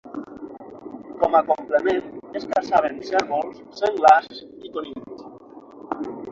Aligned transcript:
Com 1.23 1.37
a 1.39 1.41
complement 1.49 2.09
es 2.41 2.49
caçaven 2.55 2.99
cérvols, 3.11 3.63
senglars 3.83 4.43
i 4.45 4.75
conills. 4.75 5.25